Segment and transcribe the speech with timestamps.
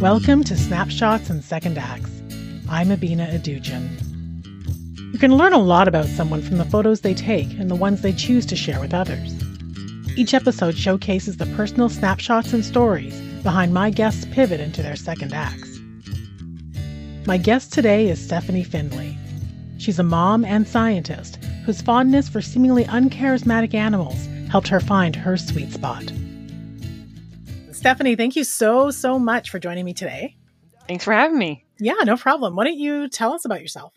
[0.00, 2.10] Welcome to Snapshots and Second Acts.
[2.68, 3.88] I'm Abina Adujan.
[5.10, 8.02] You can learn a lot about someone from the photos they take and the ones
[8.02, 9.34] they choose to share with others.
[10.14, 15.32] Each episode showcases the personal snapshots and stories behind my guests' pivot into their second
[15.32, 15.80] acts.
[17.24, 19.16] My guest today is Stephanie Findlay.
[19.78, 25.38] She's a mom and scientist whose fondness for seemingly uncharismatic animals helped her find her
[25.38, 26.12] sweet spot.
[27.86, 30.34] Stephanie, thank you so, so much for joining me today.
[30.88, 31.64] Thanks for having me.
[31.78, 32.56] Yeah, no problem.
[32.56, 33.94] Why don't you tell us about yourself?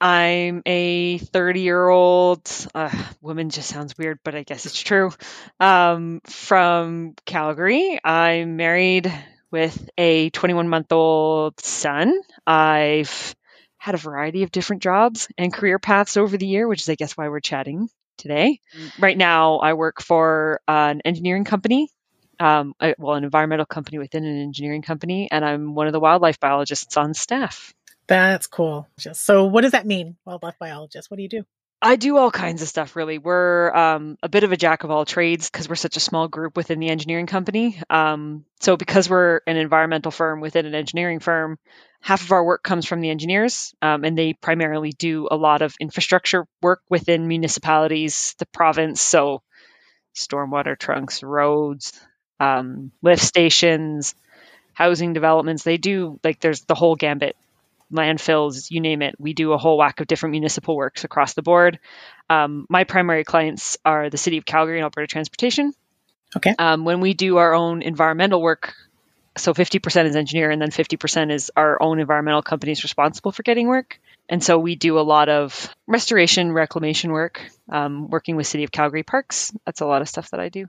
[0.00, 5.10] I'm a 30 year old uh, woman, just sounds weird, but I guess it's true.
[5.58, 7.98] Um, from Calgary.
[8.04, 9.12] I'm married
[9.50, 12.16] with a 21 month old son.
[12.46, 13.34] I've
[13.78, 16.94] had a variety of different jobs and career paths over the year, which is, I
[16.94, 18.60] guess, why we're chatting today.
[18.96, 21.88] Right now, I work for an engineering company
[22.40, 26.00] um, a, well, an environmental company within an engineering company, and I'm one of the
[26.00, 27.74] wildlife biologists on staff.
[28.06, 28.86] That's cool.
[28.98, 31.10] Just so, what does that mean, wildlife biologist?
[31.10, 31.44] What do you do?
[31.80, 33.18] I do all kinds of stuff, really.
[33.18, 36.28] We're um, a bit of a jack of all trades because we're such a small
[36.28, 37.78] group within the engineering company.
[37.90, 41.58] Um, so, because we're an environmental firm within an engineering firm,
[42.00, 45.60] half of our work comes from the engineers, um, and they primarily do a lot
[45.60, 49.02] of infrastructure work within municipalities, the province.
[49.02, 49.42] So,
[50.14, 51.92] stormwater trunks, roads,
[52.40, 54.14] um, lift stations,
[54.72, 55.62] housing developments.
[55.62, 57.36] They do like there's the whole gambit,
[57.92, 59.14] landfills, you name it.
[59.18, 61.78] We do a whole whack of different municipal works across the board.
[62.28, 65.72] Um, my primary clients are the City of Calgary and Alberta Transportation.
[66.36, 66.54] Okay.
[66.58, 68.74] Um, when we do our own environmental work,
[69.36, 73.68] so 50% is engineer and then 50% is our own environmental companies responsible for getting
[73.68, 74.00] work.
[74.28, 78.72] And so we do a lot of restoration, reclamation work, um, working with City of
[78.72, 79.52] Calgary Parks.
[79.66, 80.66] That's a lot of stuff that I do.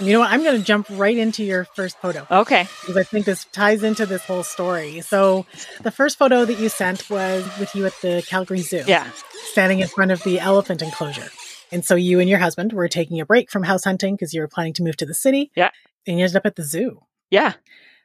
[0.00, 0.30] You know what?
[0.30, 2.26] I'm going to jump right into your first photo.
[2.30, 2.66] Okay.
[2.80, 5.00] Because I think this ties into this whole story.
[5.02, 5.46] So,
[5.82, 8.82] the first photo that you sent was with you at the Calgary Zoo.
[8.86, 9.08] Yeah.
[9.52, 11.28] Standing in front of the elephant enclosure.
[11.70, 14.40] And so, you and your husband were taking a break from house hunting because you
[14.40, 15.52] were planning to move to the city.
[15.54, 15.70] Yeah.
[16.06, 17.00] And you ended up at the zoo.
[17.30, 17.54] Yeah.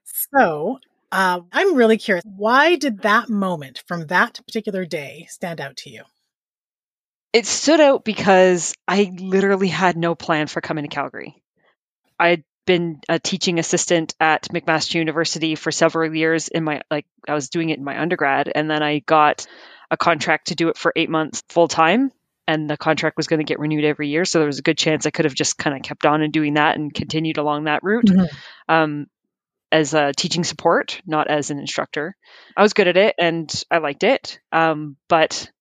[0.03, 0.80] So,
[1.12, 2.24] uh, I'm really curious.
[2.26, 6.03] Why did that moment from that particular day stand out to you?
[7.34, 11.42] It stood out because I literally had no plan for coming to Calgary.
[12.19, 17.33] I'd been a teaching assistant at McMaster University for several years in my like I
[17.33, 19.47] was doing it in my undergrad and then I got
[19.89, 22.11] a contract to do it for 8 months full time
[22.45, 24.78] and the contract was going to get renewed every year so there was a good
[24.78, 27.63] chance I could have just kind of kept on and doing that and continued along
[27.63, 28.05] that route.
[28.05, 28.25] Mm-hmm.
[28.73, 29.07] Um,
[29.72, 32.16] as a teaching support, not as an instructor.
[32.55, 34.39] I was good at it and I liked it.
[34.51, 35.51] Um, but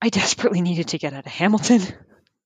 [0.00, 1.82] I desperately needed to get out of Hamilton.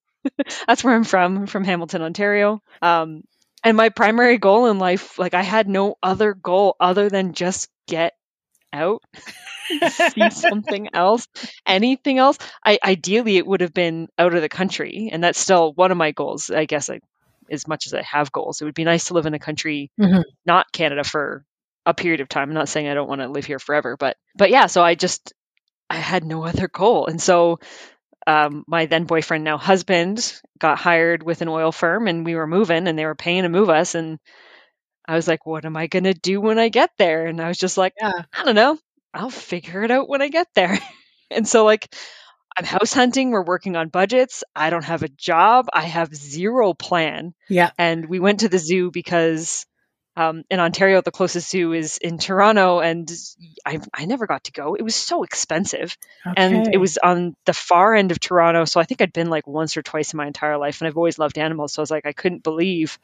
[0.67, 1.47] That's where I'm from.
[1.47, 2.63] From Hamilton, Ontario.
[2.81, 3.23] Um,
[3.65, 7.69] and my primary goal in life like i had no other goal other than just
[7.89, 8.15] get
[8.73, 9.03] out
[10.13, 11.27] see something else
[11.67, 12.39] anything else.
[12.65, 15.97] I ideally it would have been out of the country and that's still one of
[15.97, 17.01] my goals i guess I,
[17.51, 18.61] as much as i have goals.
[18.61, 20.23] It would be nice to live in a country mm-hmm.
[20.45, 21.45] not canada for
[21.87, 22.49] a period of time.
[22.49, 24.95] I'm not saying i don't want to live here forever but but yeah so i
[24.95, 25.33] just
[25.89, 27.07] i had no other goal.
[27.07, 27.61] And so
[28.27, 32.47] um, my then boyfriend, now husband, got hired with an oil firm and we were
[32.47, 33.95] moving and they were paying to move us.
[33.95, 34.19] And
[35.07, 37.27] I was like, what am I going to do when I get there?
[37.27, 38.23] And I was just like, yeah.
[38.33, 38.79] I don't know.
[39.13, 40.79] I'll figure it out when I get there.
[41.31, 41.95] and so, like,
[42.57, 43.31] I'm house hunting.
[43.31, 44.45] We're working on budgets.
[44.55, 45.67] I don't have a job.
[45.73, 47.35] I have zero plan.
[47.49, 47.71] Yeah.
[47.79, 49.67] And we went to the zoo because
[50.17, 53.11] um, in Ontario, the closest zoo is in Toronto, and
[53.67, 54.75] I, I never got to go.
[54.75, 56.35] It was so expensive, okay.
[56.37, 58.65] and it was on the far end of Toronto.
[58.65, 60.97] So I think I'd been like once or twice in my entire life, and I've
[60.97, 61.73] always loved animals.
[61.73, 62.99] So I was like, I couldn't believe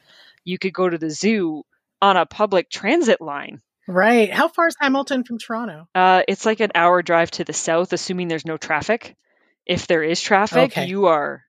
[0.45, 1.63] you could go to the zoo
[2.01, 3.61] on a public transit line.
[3.87, 4.31] Right.
[4.31, 5.87] How far is Hamilton from Toronto?
[5.93, 9.17] Uh, it's like an hour drive to the south, assuming there's no traffic.
[9.65, 10.87] If there is traffic, okay.
[10.87, 11.43] you are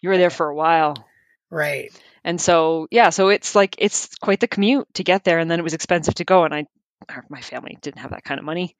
[0.00, 1.04] you are there for a while.
[1.50, 1.90] Right.
[2.28, 5.60] And so, yeah, so it's like it's quite the commute to get there, and then
[5.60, 6.66] it was expensive to go, and I,
[7.30, 8.76] my family didn't have that kind of money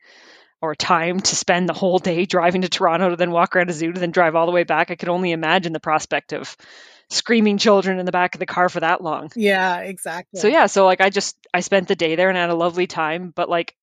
[0.61, 3.73] or time to spend the whole day driving to Toronto to then walk around a
[3.73, 4.91] zoo to then drive all the way back.
[4.91, 6.59] I could only imagine the prospect of
[7.09, 9.31] screaming children in the back of the car for that long.
[9.35, 10.41] Yeah, exactly.
[10.41, 12.87] So yeah, so like I just I spent the day there and had a lovely
[12.87, 13.75] time, but like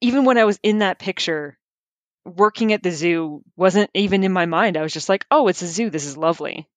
[0.00, 1.58] even when I was in that picture
[2.24, 4.76] working at the zoo wasn't even in my mind.
[4.76, 5.90] I was just like, "Oh, it's a zoo.
[5.90, 6.68] This is lovely."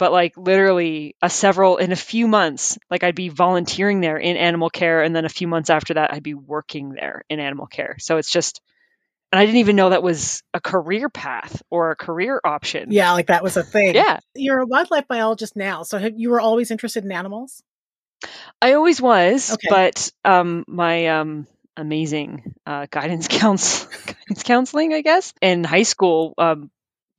[0.00, 4.38] But like literally a several in a few months like i'd be volunteering there in
[4.38, 7.66] animal care and then a few months after that i'd be working there in animal
[7.66, 7.96] care.
[7.98, 8.62] So it's just
[9.30, 12.90] and i didn't even know that was a career path or a career option.
[12.90, 13.94] Yeah like that was a thing.
[13.94, 14.20] Yeah.
[14.34, 17.62] You're a wildlife biologist now so you were always interested in animals?
[18.60, 19.68] I always was, Okay.
[19.68, 26.34] but um, my um, amazing uh, guidance counsel, guidance counseling, I guess, in high school,
[26.38, 26.70] um,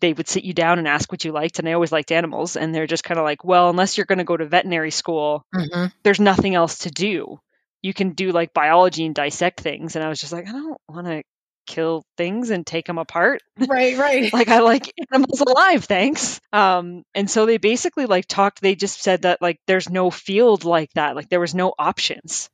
[0.01, 2.57] they would sit you down and ask what you liked, and I always liked animals,
[2.57, 5.45] and they're just kind of like, well, unless you're going to go to veterinary school,
[5.53, 7.39] hmm there's nothing else to do.
[7.81, 10.81] You can do like biology and dissect things, and I was just like, I don't
[10.89, 11.24] want to
[11.68, 14.33] kill things and take them apart Right, right.
[14.33, 16.39] like I like animals alive, thanks.
[16.51, 18.62] Um, and so they basically like talked.
[18.62, 21.15] They just said that like there's no field like that.
[21.15, 22.50] Like there was no options,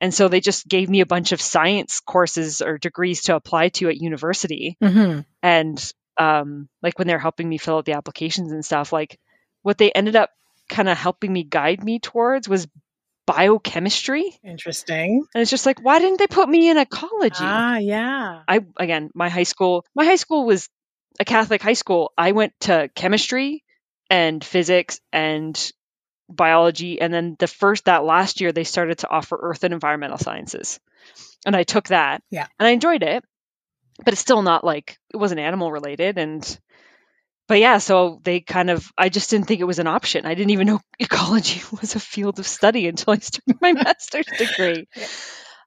[0.00, 3.70] and so they just gave me a bunch of science courses or degrees to apply
[3.70, 4.76] to at university.
[4.82, 9.18] hmm And um, like when they're helping me fill out the applications and stuff, like
[9.62, 10.30] what they ended up
[10.68, 12.68] kind of helping me guide me towards was
[13.26, 14.38] biochemistry.
[14.44, 15.24] Interesting.
[15.34, 17.36] And it's just like, why didn't they put me in ecology?
[17.40, 18.42] Ah, yeah.
[18.46, 20.68] I again, my high school, my high school was
[21.18, 22.12] a Catholic high school.
[22.18, 23.64] I went to chemistry
[24.10, 25.72] and physics and
[26.28, 30.18] biology and then the first that last year they started to offer earth and environmental
[30.18, 30.80] sciences.
[31.46, 32.22] And I took that.
[32.30, 32.46] Yeah.
[32.58, 33.24] And I enjoyed it.
[34.04, 36.58] But it's still not like it wasn't animal related and
[37.50, 40.24] but yeah, so they kind of I just didn't think it was an option.
[40.24, 44.26] I didn't even know ecology was a field of study until I started my master's
[44.38, 44.86] degree.
[44.94, 45.06] Yeah.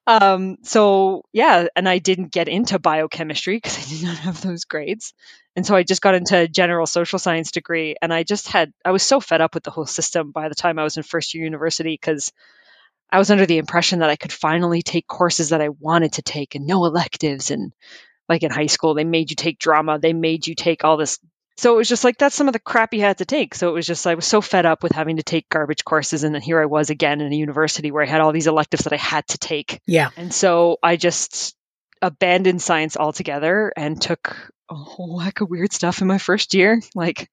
[0.06, 4.64] Um, so yeah, and I didn't get into biochemistry because I did not have those
[4.64, 5.12] grades.
[5.56, 8.72] And so I just got into a general social science degree and I just had
[8.82, 11.02] I was so fed up with the whole system by the time I was in
[11.02, 12.32] first year university because
[13.10, 16.22] I was under the impression that I could finally take courses that I wanted to
[16.22, 17.72] take and no electives and
[18.28, 21.18] like in high school they made you take drama, they made you take all this
[21.56, 23.54] so it was just like that's some of the crap you had to take.
[23.54, 26.24] So it was just I was so fed up with having to take garbage courses
[26.24, 28.84] and then here I was again in a university where I had all these electives
[28.84, 29.80] that I had to take.
[29.86, 30.10] Yeah.
[30.16, 31.54] And so I just
[32.02, 36.80] abandoned science altogether and took a whole whack of weird stuff in my first year,
[36.96, 37.30] like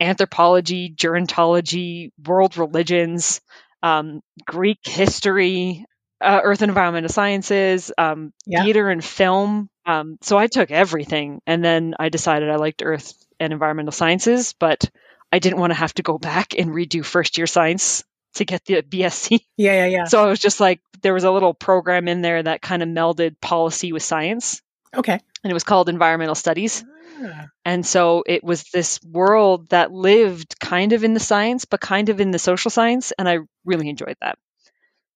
[0.00, 3.40] anthropology, gerontology, world religions,
[3.82, 5.84] um, Greek history,
[6.20, 8.62] uh, earth and environmental sciences, um, Yeah.
[8.62, 9.68] theater and film.
[9.90, 11.40] Um, so I took everything.
[11.46, 14.88] And then I decided I liked earth and environmental sciences, but
[15.32, 18.04] I didn't want to have to go back and redo first year science
[18.34, 19.40] to get the BSc.
[19.56, 20.04] Yeah, yeah, yeah.
[20.04, 22.88] So I was just like, there was a little program in there that kind of
[22.88, 24.60] melded policy with science,
[24.94, 25.18] Okay.
[25.42, 26.84] and it was called environmental studies.
[27.22, 31.80] Ah, And so it was this world that lived kind of in the science, but
[31.80, 33.12] kind of in the social science.
[33.18, 34.38] And I really enjoyed that.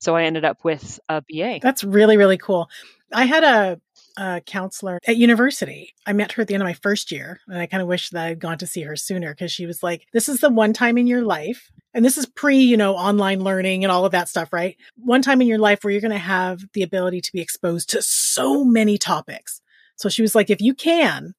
[0.01, 1.61] So I ended up with a BA.
[1.63, 2.69] That's really, really cool.
[3.13, 3.81] I had a,
[4.17, 5.95] a counselor at university.
[6.07, 8.11] I met her at the end of my first year, and I kind of wish
[8.11, 10.73] that I'd gone to see her sooner because she was like, This is the one
[10.73, 11.71] time in your life.
[11.93, 14.77] And this is pre, you know, online learning and all of that stuff, right?
[14.97, 17.91] One time in your life where you're going to have the ability to be exposed
[17.91, 19.61] to so many topics.
[19.97, 21.35] So she was like, If you can,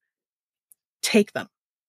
[1.01, 1.47] take them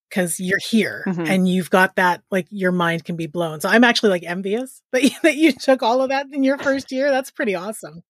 [0.08, 1.28] because you're here Mhm.
[1.28, 3.60] and you've got that, like, your mind can be blown.
[3.60, 6.58] So I'm actually like envious that you, that you took all of that in your
[6.58, 7.10] first year.
[7.10, 8.02] That's pretty awesome.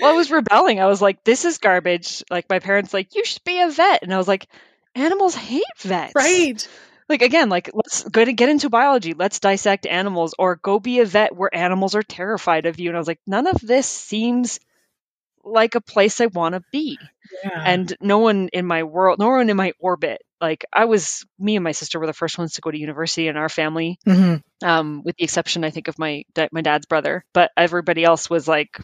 [0.00, 0.80] Well, I was rebelling.
[0.80, 2.22] I was like, this is garbage.
[2.30, 4.02] Like my parents like, you should be a vet.
[4.02, 4.46] And I was like,
[4.94, 6.14] animals hate vets.
[6.14, 6.66] Right.
[7.08, 9.12] Like again, like let's go to get into biology.
[9.14, 12.88] Let's dissect animals or go be a vet where animals are terrified of you.
[12.90, 14.60] And I was like, none of this seems
[15.44, 16.98] like a place I want to be.
[17.44, 17.62] Yeah.
[17.64, 20.20] and no one in my world, no one in my orbit.
[20.40, 23.26] Like I was, me and my sister were the first ones to go to university
[23.26, 24.42] in our family, Mhm.
[24.62, 27.24] um, with the exception, I think, of my my dad's brother.
[27.32, 28.78] But everybody else was like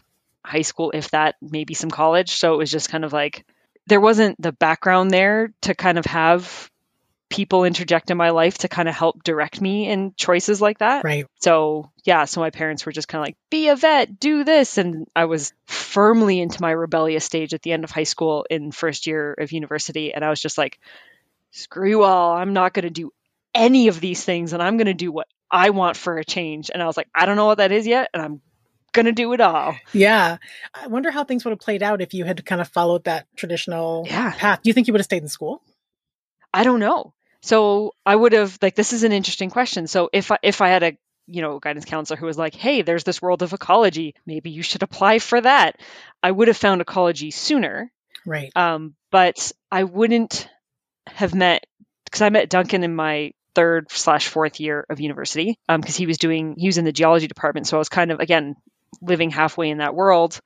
[0.45, 2.31] high school, if that, maybe some college.
[2.31, 3.45] So it was just kind of like
[3.87, 6.69] there wasn't the background there to kind of have
[7.29, 11.03] people interject in my life to kind of help direct me in choices like that.
[11.03, 11.27] Right.
[11.39, 14.77] So yeah, so my parents were just kind of like, be a vet, do this.
[14.77, 18.71] And I was firmly into my rebellious stage at the end of high school in
[18.71, 20.13] first year of university.
[20.13, 20.79] And I was just like,
[21.51, 22.35] screw you all.
[22.35, 23.11] I'm not going to do
[23.53, 26.71] any of these things and I'm going to do what I want for a change.
[26.73, 28.09] And I was like, I don't know what that is yet.
[28.13, 28.41] And I'm
[28.93, 29.75] going to do it all.
[29.93, 30.37] Yeah.
[30.73, 33.27] I wonder how things would have played out if you had kind of followed that
[33.35, 34.33] traditional Yeah.
[34.35, 34.61] path.
[34.63, 35.61] Do you think you would have stayed in school?
[36.53, 37.13] I don't know.
[37.41, 39.87] So I would have like this is an interesting question.
[39.87, 42.81] So if I if I had a you know guidance counselor who was like, "Hey,
[42.81, 44.15] there's this world of ecology.
[44.25, 45.79] Maybe you should apply for that."
[46.23, 47.91] I would have found ecology sooner.
[48.25, 48.51] Right.
[48.55, 50.49] Um, but I wouldn't
[51.07, 51.65] have met
[52.05, 56.17] because I met Duncan in my third slash fourth year of university because he was
[56.17, 57.67] doing he was in the geology department.
[57.67, 58.55] So I was kind of again
[59.01, 60.39] living halfway in that world.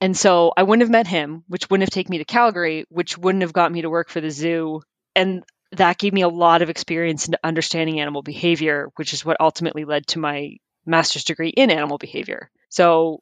[0.00, 3.18] And so I wouldn't have met him, which wouldn't have taken me to Calgary, which
[3.18, 4.82] wouldn't have got me to work for the zoo.
[5.16, 5.42] And
[5.72, 9.84] that gave me a lot of experience in understanding animal behavior, which is what ultimately
[9.84, 12.50] led to my master's degree in animal behavior.
[12.68, 13.20] So,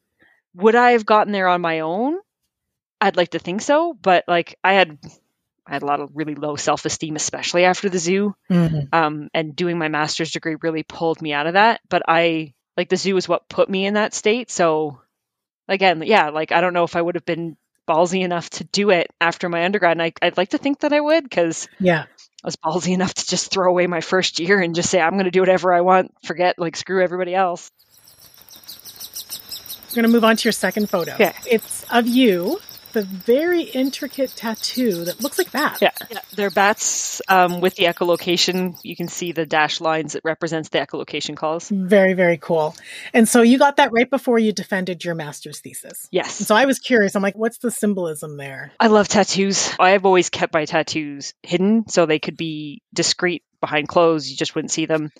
[0.54, 2.18] would I have gotten there on my own?
[3.00, 4.99] I'd like to think so, but like I had,
[5.66, 8.35] I had a lot of really low self esteem, especially after the zoo.
[8.50, 8.88] Mhm.
[8.92, 11.80] Um, and doing my master's degree really pulled me out of that.
[11.88, 14.50] But I like the zoo is what put me in that state.
[14.50, 15.00] So
[15.68, 17.56] again, yeah, like I don't know if I would have been
[17.88, 19.92] ballsy enough to do it after my undergrad.
[19.92, 22.04] And I, I'd like to think that I would because Yeah.
[22.45, 25.12] I was ballsy enough to just throw away my first year and just say, I'm
[25.12, 27.71] going to do whatever I want, forget, like, screw everybody else.
[29.90, 31.16] We're going to move on to your second photo.
[31.47, 32.61] It's of you,
[32.96, 35.82] the very intricate tattoo that looks like that.
[35.82, 35.90] Yeah.
[36.10, 36.20] yeah.
[36.34, 38.78] They're bats um, with the echolocation.
[38.82, 41.68] You can see the dash lines that represents the echolocation calls.
[41.68, 42.74] Very, very cool.
[43.12, 46.08] And so you got that right before you defended your master's thesis.
[46.10, 46.40] Yes.
[46.40, 47.14] And so I was curious.
[47.14, 48.72] I'm like, what's the symbolism there?
[48.80, 49.74] I love tattoos.
[49.78, 54.30] I've always kept my tattoos hidden so they could be discreet behind clothes.
[54.30, 55.12] You just wouldn't see them.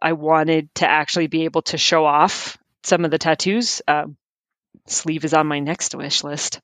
[0.00, 3.82] I wanted to actually be able to show off some of the tattoos.
[3.86, 4.16] Um,
[4.86, 6.60] sleeve is on my next wish list.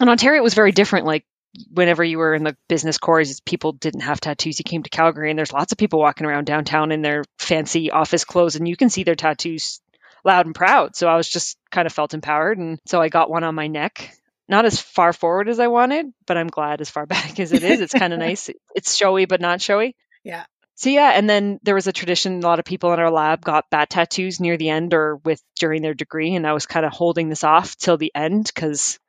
[0.00, 1.06] In Ontario, it was very different.
[1.06, 1.24] Like
[1.72, 4.58] whenever you were in the business course, people didn't have tattoos.
[4.58, 7.90] You came to Calgary, and there's lots of people walking around downtown in their fancy
[7.90, 9.80] office clothes, and you can see their tattoos
[10.24, 10.96] loud and proud.
[10.96, 13.66] So I was just kind of felt empowered, and so I got one on my
[13.66, 14.14] neck.
[14.48, 17.62] Not as far forward as I wanted, but I'm glad as far back as it
[17.62, 17.80] is.
[17.80, 18.50] It's kind of nice.
[18.74, 19.96] It's showy, but not showy.
[20.24, 20.44] Yeah.
[20.78, 22.38] So yeah, and then there was a tradition.
[22.38, 25.42] A lot of people in our lab got bat tattoos near the end or with
[25.58, 29.00] during their degree, and I was kind of holding this off till the end because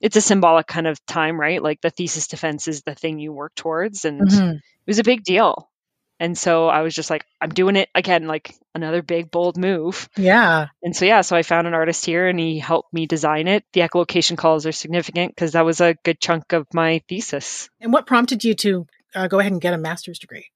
[0.00, 1.60] it's a symbolic kind of time, right?
[1.60, 4.54] Like the thesis defense is the thing you work towards, and Mhm.
[4.54, 5.68] it was a big deal.
[6.20, 10.08] And so I was just like, I'm doing it again, like another big bold move.
[10.16, 10.68] Yeah.
[10.80, 13.64] And so yeah, so I found an artist here, and he helped me design it.
[13.72, 17.68] The echolocation calls are significant because that was a good chunk of my thesis.
[17.80, 20.46] And what prompted you to uh, go ahead and get a master's degree?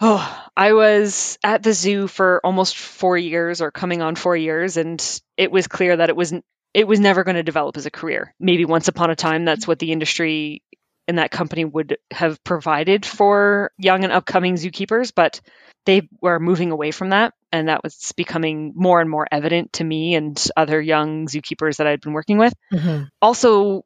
[0.00, 4.76] Oh, I was at the zoo for almost four years or coming on four years,
[4.76, 5.02] and
[5.36, 8.34] it was clear that it wasn't it was never going to develop as a career.
[8.40, 10.62] Maybe once upon a time that's what the industry
[11.06, 15.40] and that company would have provided for young and upcoming zookeepers, but
[15.86, 19.84] they were moving away from that and that was becoming more and more evident to
[19.84, 23.04] me and other young zookeepers that I'd been working with Mm-hmm.
[23.22, 23.84] also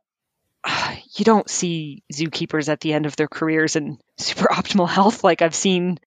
[1.17, 5.43] you don't see zookeepers at the end of their careers in super optimal health like
[5.43, 5.99] i've seen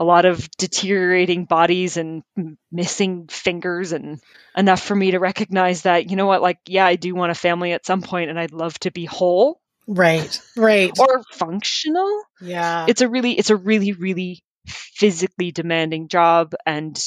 [0.00, 2.24] a lot of deteriorating bodies and
[2.72, 4.20] missing fingers and
[4.56, 7.34] enough for me to recognize that you know what like yeah i do want a
[7.34, 10.40] family at some point and i'd love to be whole Right.
[10.56, 10.98] Right.
[10.98, 12.86] or functional yeah.
[12.88, 16.98] it's a really it's a really really physically demanding job and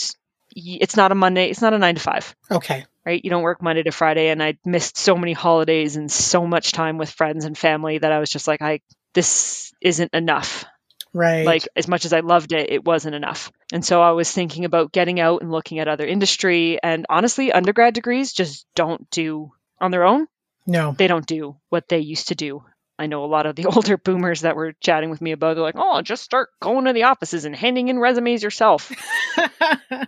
[0.55, 2.85] it's not a monday it's not a 9 to 5 okay.
[3.07, 3.23] Right?
[3.23, 6.73] You don't work Monday to Friday, and I missed so many holidays and so much
[6.73, 8.81] time with friends and family that I was just like, I
[9.13, 10.65] this isn't enough.
[11.13, 11.45] Right.
[11.45, 13.49] Like as much as I loved it, it wasn't enough.
[13.71, 16.79] And so I was thinking about getting out and looking at other industry.
[16.83, 20.27] And honestly, undergrad degrees just don't do on their own.
[20.67, 20.91] no.
[20.91, 22.63] They don't do what they used to do.
[22.99, 25.53] I know a lot of the older boomers that were chatting with me about.
[25.55, 28.91] They're like, "Oh, just start going to the offices and handing in resumes yourself."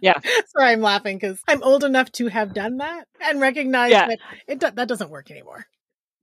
[0.02, 0.20] Yeah.
[0.48, 4.08] Sorry, I'm laughing because I'm old enough to have done that and recognize Yeah.
[4.08, 5.66] that it do- that doesn't work anymore.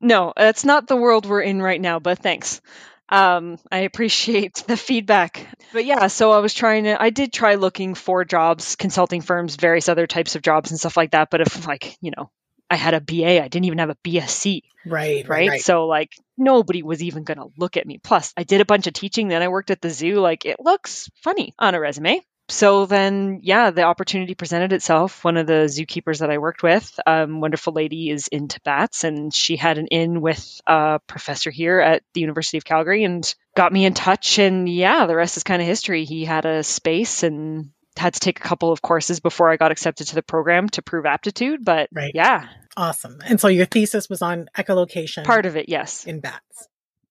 [0.01, 2.61] No, that's not the world we're in right now, but thanks.
[3.09, 5.47] Um, I appreciate the feedback.
[5.73, 9.57] But yeah, so I was trying to, I did try looking for jobs, consulting firms,
[9.57, 11.29] various other types of jobs and stuff like that.
[11.31, 12.31] But if, like, you know,
[12.71, 15.29] I had a BA, I didn't even have a BSc, Right.
[15.29, 15.49] right?
[15.49, 15.61] Right.
[15.61, 17.99] So, like, nobody was even going to look at me.
[17.99, 20.17] Plus, I did a bunch of teaching, then I worked at the zoo.
[20.21, 22.23] Like, it looks funny on a resume.
[22.49, 25.25] So then, yeah, the opportunity presented itself.
[25.25, 29.35] One of the zookeepers that I worked with, um, wonderful lady, is into bats, and
[29.35, 33.73] she had an in with a professor here at the University of Calgary and got
[33.73, 34.39] me in touch.
[34.39, 36.05] And yeah, the rest is kind of history.
[36.05, 39.71] He had a space and had to take a couple of courses before I got
[39.73, 41.65] accepted to the program to prove aptitude.
[41.65, 42.13] But Right.
[42.15, 43.19] yeah, Awesome.
[43.25, 46.05] And so your thesis was on echolocation part of it, yes.
[46.05, 46.69] in bats.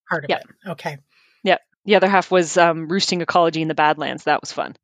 [0.07, 0.37] Part of Yeah.
[0.37, 0.69] it.
[0.71, 0.97] Okay.
[1.43, 1.57] Yeah.
[1.85, 4.25] The other half was um, roosting ecology in the Badlands.
[4.25, 4.75] That was fun.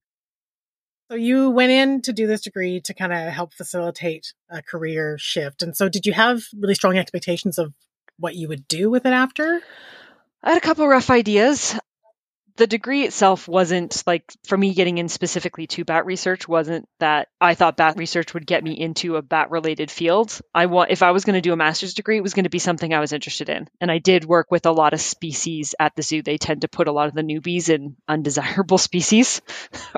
[1.09, 5.17] So you went in to do this degree to kind of help facilitate a career
[5.19, 5.61] shift.
[5.61, 7.73] And so did you have really strong expectations of
[8.17, 9.61] what you would do with it after?
[10.41, 11.77] I had a couple rough ideas.
[12.57, 17.29] The degree itself wasn't like for me getting in specifically to bat research wasn't that
[17.39, 20.39] I thought bat research would get me into a bat related field.
[20.53, 22.49] I want if I was going to do a master's degree, it was going to
[22.49, 23.67] be something I was interested in.
[23.79, 26.21] And I did work with a lot of species at the zoo.
[26.21, 29.41] They tend to put a lot of the newbies in undesirable species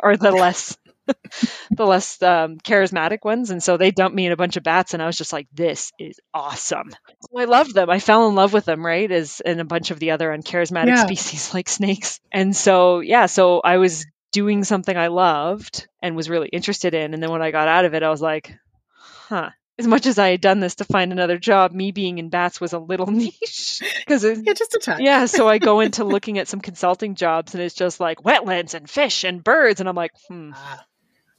[0.02, 0.78] or the less
[1.72, 3.50] the less um, charismatic ones.
[3.50, 5.48] And so they dumped me in a bunch of bats, and I was just like,
[5.54, 6.92] this is awesome.
[7.22, 7.90] So I loved them.
[7.90, 9.10] I fell in love with them, right?
[9.12, 11.06] As and a bunch of the other uncharismatic Yeah.
[11.06, 12.20] species like snakes.
[12.32, 17.14] And so, yeah, so I was doing something I loved and was really interested in.
[17.14, 18.54] And then when I got out of it, I was like,
[19.28, 19.50] huh.
[19.80, 22.62] As much as I had done this to find another job, me being in bats
[22.62, 25.02] was a little niche because Yeah, just a touch.
[25.02, 28.76] yeah, so I go into looking at some consulting jobs and it's just like wetlands
[28.76, 30.86] and fish and birds and I'm like, hmm, Ah,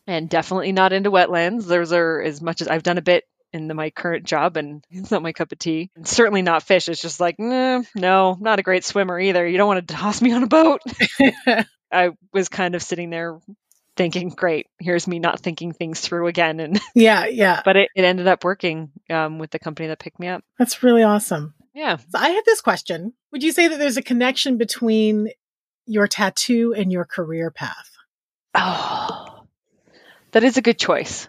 [0.06, 1.66] and definitely not into wetlands.
[1.66, 4.84] Those are as much as I've done a bit in the, my current job, and
[4.90, 5.90] it's not my cup of tea.
[5.96, 6.88] And certainly not fish.
[6.88, 9.46] It's just like, nah, no, not a great swimmer either.
[9.46, 10.80] You don't want to toss me on a boat.
[11.92, 13.38] I was kind of sitting there
[13.96, 16.61] thinking, great, here's me not thinking things through again.
[16.61, 17.62] And yeah, yeah.
[17.64, 20.42] but it, it ended up working um, with the company that picked me up.
[20.58, 21.54] That's really awesome.
[21.75, 21.96] Yeah.
[21.96, 23.12] So I had this question.
[23.32, 25.28] Would you say that there's a connection between
[25.87, 27.90] your tattoo and your career path?
[28.54, 29.24] Oh,
[30.34, 31.28] that is a good choice.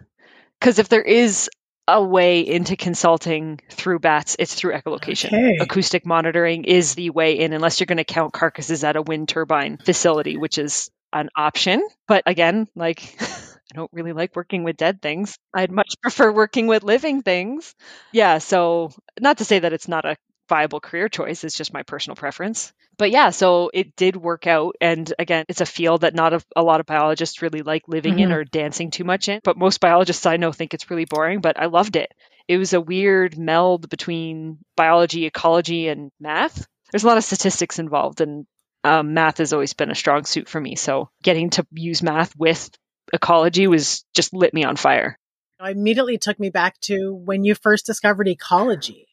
[0.60, 1.50] Because if there is
[1.88, 5.28] a way into consulting through bats, it's through echolocation.
[5.28, 5.58] Okay.
[5.62, 9.30] Acoustic monitoring is the way in, unless you're going to count carcasses at a wind
[9.30, 11.88] turbine facility, which is an option.
[12.08, 15.38] But again, like, I don't really like working with dead things.
[15.54, 17.76] I'd much prefer working with living things.
[18.12, 18.40] Yeah.
[18.40, 20.18] So, not to say that it's not a
[20.50, 22.74] viable career choice, it's just my personal preference.
[22.98, 24.76] But yeah, so it did work out.
[24.80, 28.20] And again, it's a field that not a, a lot of biologists really like living
[28.20, 28.34] in Mhm.
[28.34, 29.42] or dancing too much in.
[29.44, 32.14] But most biologists I know think it's really boring, but I loved it.
[32.48, 36.66] It was a weird meld between biology, ecology, and math.
[36.92, 38.46] There's a lot of statistics involved, and
[38.84, 40.76] um, math has always been a strong suit for me.
[40.76, 42.70] So getting to use math with
[43.12, 45.18] ecology was just lit me on fire.
[45.60, 49.08] It immediately took me back to when you first discovered ecology.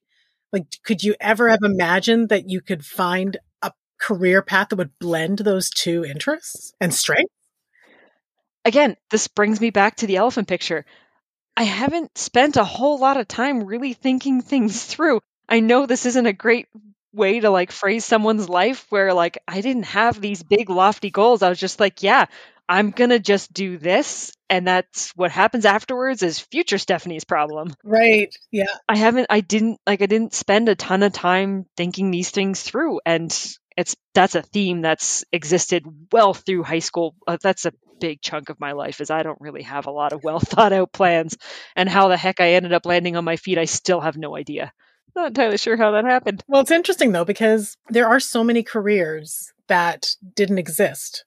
[0.53, 4.99] Like, could you ever have imagined that you could find a career path that would
[4.99, 7.33] blend those two interests and strengths?
[8.65, 10.85] again, this brings me back to the elephant picture.
[11.57, 15.21] I haven't spent a whole lot of time really thinking things through.
[15.49, 16.69] I know this isn't a great
[17.15, 21.43] way to like phrase someone's life where like I didn't have these big lofty goals.
[21.43, 22.27] I was just like, yeah,
[22.69, 27.75] I'm going to just do this and that's what happens afterwards is future Stephanie's problem.
[27.83, 28.35] Right.
[28.51, 28.67] Yeah.
[28.89, 32.63] I haven't I didn't like I didn't spend a ton of time thinking these things
[32.63, 33.33] through and
[33.77, 37.15] it's that's a theme that's existed well through high school.
[37.27, 40.13] Uh, that's a big chunk of my life is I don't really have a lot
[40.13, 41.39] of well thought out plans
[41.75, 44.37] and how the heck I ended up landing on my feet I still have no
[44.37, 44.73] idea.
[45.15, 46.43] Not entirely sure how that happened.
[46.49, 51.25] Well, it's interesting though, because there are so many careers that didn't exist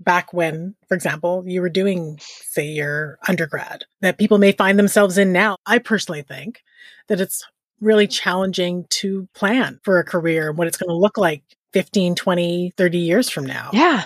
[0.00, 5.18] back when, for example, you were doing, say, your undergrad that people may find themselves
[5.18, 5.56] in now.
[5.66, 6.62] I personally think
[7.08, 7.44] that it's
[7.80, 12.14] really challenging to plan for a career and what it's going to look like 15,
[12.14, 13.70] 20, 30 years from now.
[13.72, 14.04] Yeah.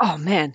[0.00, 0.54] Oh man.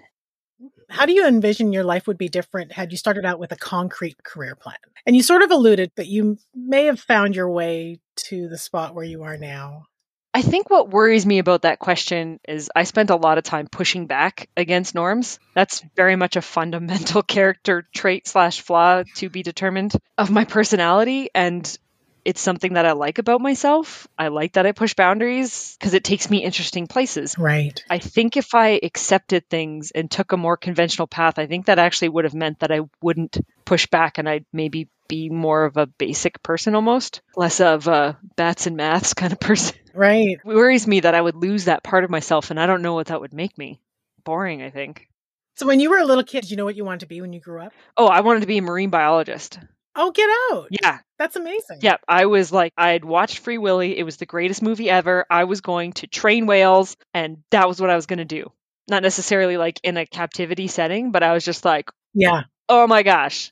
[0.90, 3.58] How do you envision your life would be different had you started out with a
[3.58, 4.78] concrete career plan?
[5.06, 8.94] And you sort of alluded that you may have found your way to the spot
[8.94, 9.86] where you are now.
[10.34, 13.68] I think what worries me about that question is I spent a lot of time
[13.68, 15.40] pushing back against norms.
[15.54, 21.30] That's very much a fundamental character trait slash flaw to be determined of my personality.
[21.36, 21.78] And
[22.26, 24.08] it's something that I like about myself.
[24.18, 27.36] I like that I push boundaries because it takes me interesting places.
[27.38, 27.84] Right.
[27.90, 31.80] I think if I accepted things and took a more conventional path, I think that
[31.80, 35.78] actually would have meant that I wouldn't push back and I'd maybe be more of
[35.78, 39.76] a basic person almost, less of a bats and maths kind of person.
[39.94, 40.38] Right.
[40.44, 42.94] It worries me that I would lose that part of myself and I don't know
[42.94, 43.80] what that would make me.
[44.24, 45.08] Boring, I think.
[45.56, 47.22] So when you were a little kid, did you know what you wanted to be
[47.22, 47.74] when you grew up?
[47.96, 49.60] Oh, I wanted to be a marine biologist.
[49.96, 50.68] Oh, get out.
[50.72, 51.00] Yeah.
[51.20, 51.80] That's amazing.
[51.82, 51.98] Yeah.
[52.08, 53.98] I was like, I had watched Free Willy.
[53.98, 55.26] It was the greatest movie ever.
[55.30, 58.52] I was going to train whales and that was what I was going to do.
[58.90, 62.42] Not necessarily like in a captivity setting, but I was just like, Yeah.
[62.68, 63.52] oh my gosh,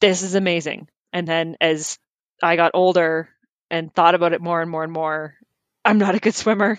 [0.00, 0.88] this is amazing.
[1.12, 1.98] And then as
[2.42, 3.28] I got older
[3.70, 5.34] and thought about it more and more and more,
[5.86, 6.78] I'm not a good swimmer.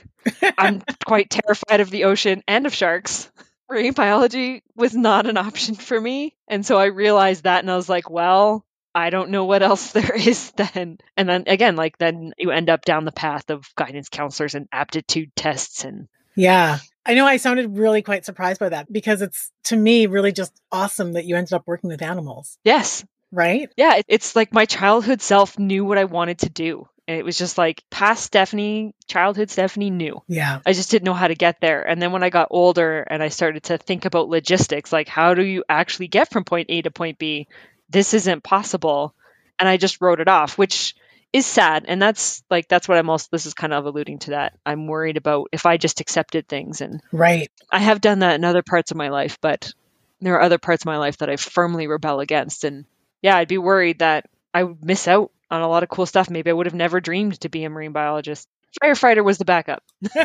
[0.57, 3.31] I'm quite terrified of the ocean and of sharks.
[3.69, 6.35] Marine biology was not an option for me.
[6.47, 8.65] And so I realized that and I was like, well,
[8.95, 10.97] I don't know what else there is then.
[11.15, 14.67] And then again, like then you end up down the path of guidance counselors and
[14.71, 16.79] aptitude tests and Yeah.
[17.05, 20.53] I know I sounded really quite surprised by that because it's to me really just
[20.71, 23.69] awesome that you ended up working with animals, yes, right?
[23.77, 26.85] yeah, it's like my childhood self knew what I wanted to do.
[27.07, 30.21] And it was just like past Stephanie, childhood Stephanie knew.
[30.27, 30.59] Yeah.
[30.65, 31.81] I just didn't know how to get there.
[31.87, 35.33] And then when I got older and I started to think about logistics, like how
[35.33, 37.47] do you actually get from point A to point B?
[37.89, 39.15] This isn't possible.
[39.57, 40.95] And I just wrote it off, which
[41.31, 41.85] is sad.
[41.87, 44.57] And that's like, that's what I'm also, this is kind of alluding to that.
[44.65, 46.81] I'm worried about if I just accepted things.
[46.81, 47.49] And Right.
[47.71, 49.73] I have done that in other parts of my life, but
[50.19, 52.65] there are other parts of my life that I firmly rebel against.
[52.65, 52.85] And
[53.21, 56.29] yeah, I'd be worried that I would miss out on a lot of cool stuff.
[56.29, 58.47] Maybe I would have never dreamed to be a marine biologist.
[58.83, 59.83] Firefighter was the backup.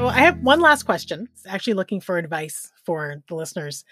[0.00, 1.28] So I have one last question.
[1.34, 3.84] It's actually looking for advice for the listeners.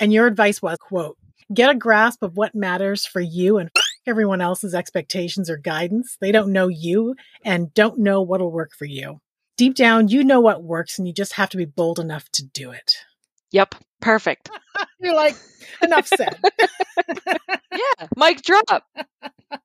[0.00, 1.16] And your advice was, quote,
[1.52, 3.70] get a grasp of what matters for you and
[4.06, 6.16] everyone else's expectations or guidance.
[6.20, 9.20] They don't know you and don't know what'll work for you.
[9.56, 12.44] deep down, you know what works and you just have to be bold enough to
[12.44, 12.96] do it.
[13.52, 13.76] Yep.
[14.04, 14.50] Perfect.
[15.00, 15.34] You're like,
[15.82, 16.38] enough said.
[17.72, 18.06] yeah.
[18.14, 18.84] Mic drop.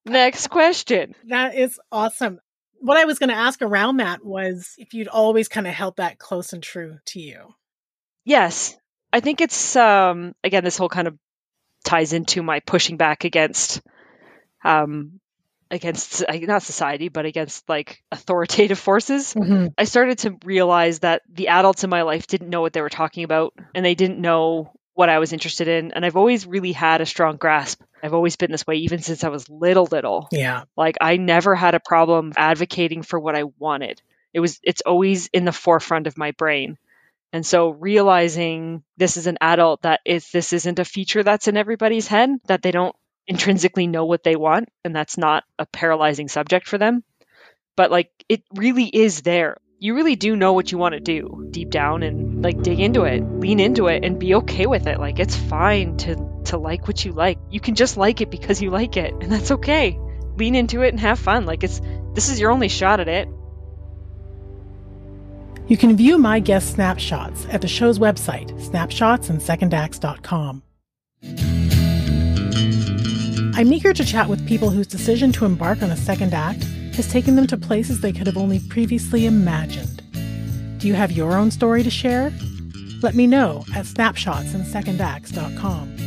[0.06, 1.14] Next question.
[1.26, 2.40] That is awesome.
[2.80, 5.98] What I was going to ask around that was if you'd always kind of held
[5.98, 7.54] that close and true to you.
[8.24, 8.78] Yes.
[9.12, 11.18] I think it's, um, again, this whole kind of
[11.84, 13.82] ties into my pushing back against
[14.64, 15.20] um,
[15.72, 19.68] against not society but against like authoritative forces mm-hmm.
[19.78, 22.90] i started to realize that the adults in my life didn't know what they were
[22.90, 26.72] talking about and they didn't know what i was interested in and i've always really
[26.72, 27.82] had a strong grasp.
[28.02, 30.28] I've always been this way even since i was little little.
[30.32, 30.64] Yeah.
[30.78, 34.02] Like i never had a problem advocating for what i wanted.
[34.34, 36.78] It was it's always in the forefront of my brain.
[37.32, 41.58] And so realizing this is an adult that if this isn't a feature that's in
[41.58, 42.96] everybody's head, that they don't
[43.30, 47.04] intrinsically know what they want and that's not a paralyzing subject for them.
[47.78, 49.58] But like it really is there.
[49.78, 53.04] You really do know what you want to do deep down and like dig into
[53.04, 55.00] it lean into it and be okay with it.
[55.00, 56.16] Like it's fine to
[56.46, 57.38] to like what you like.
[57.50, 59.98] You can just like it because you like it and that's okay.
[60.36, 61.46] Lean into it and have fun.
[61.46, 61.80] Like it's
[62.16, 63.30] this is your only shot at it.
[65.68, 70.64] You can view my guest snapshots at the show's website snapshotsandsecondacts.com
[73.60, 76.64] I'm eager to chat with people whose decision to embark on a second act
[76.96, 80.02] has taken them to places they could have only previously imagined.
[80.80, 82.32] Do you have your own story to share?
[83.02, 85.98] Let me know at snapshotsandsecondacts.com.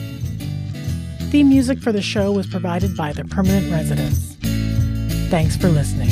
[1.30, 4.34] Theme music for the show was provided by The Permanent Residents.
[5.28, 6.08] Thanks for listening.